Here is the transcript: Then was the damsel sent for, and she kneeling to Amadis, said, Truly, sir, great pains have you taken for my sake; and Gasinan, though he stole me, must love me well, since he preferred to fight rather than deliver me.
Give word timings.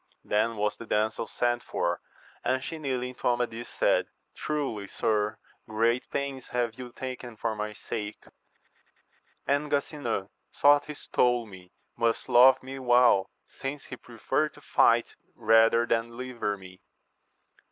Then 0.23 0.57
was 0.57 0.77
the 0.77 0.87
damsel 0.87 1.27
sent 1.27 1.61
for, 1.61 2.01
and 2.43 2.63
she 2.63 2.79
kneeling 2.79 3.13
to 3.13 3.27
Amadis, 3.27 3.69
said, 3.69 4.07
Truly, 4.35 4.87
sir, 4.87 5.37
great 5.67 6.09
pains 6.09 6.47
have 6.47 6.73
you 6.73 6.91
taken 6.91 7.37
for 7.37 7.55
my 7.55 7.73
sake; 7.73 8.23
and 9.45 9.69
Gasinan, 9.69 10.29
though 10.59 10.79
he 10.87 10.95
stole 10.95 11.45
me, 11.45 11.71
must 11.95 12.27
love 12.29 12.63
me 12.63 12.79
well, 12.79 13.29
since 13.45 13.85
he 13.85 13.95
preferred 13.95 14.55
to 14.55 14.61
fight 14.61 15.15
rather 15.35 15.85
than 15.85 16.07
deliver 16.09 16.57
me. 16.57 16.81